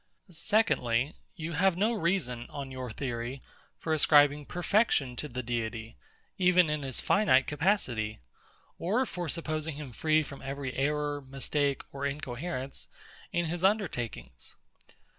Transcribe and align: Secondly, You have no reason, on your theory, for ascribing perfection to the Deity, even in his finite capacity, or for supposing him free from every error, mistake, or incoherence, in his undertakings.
Secondly, 0.31 1.13
You 1.35 1.53
have 1.53 1.77
no 1.77 1.93
reason, 1.93 2.47
on 2.49 2.71
your 2.71 2.89
theory, 2.91 3.43
for 3.77 3.93
ascribing 3.93 4.47
perfection 4.47 5.15
to 5.17 5.27
the 5.27 5.43
Deity, 5.43 5.95
even 6.39 6.71
in 6.71 6.81
his 6.81 6.99
finite 6.99 7.45
capacity, 7.45 8.17
or 8.79 9.05
for 9.05 9.29
supposing 9.29 9.75
him 9.75 9.91
free 9.93 10.23
from 10.23 10.41
every 10.41 10.73
error, 10.73 11.21
mistake, 11.21 11.83
or 11.93 12.07
incoherence, 12.07 12.87
in 13.31 13.45
his 13.45 13.63
undertakings. 13.63 14.55